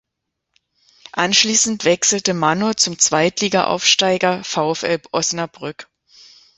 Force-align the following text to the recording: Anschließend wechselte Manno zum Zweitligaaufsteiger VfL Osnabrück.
Anschließend 1.11 1.85
wechselte 1.85 2.33
Manno 2.33 2.73
zum 2.73 2.97
Zweitligaaufsteiger 2.97 4.43
VfL 4.43 4.99
Osnabrück. 5.11 5.89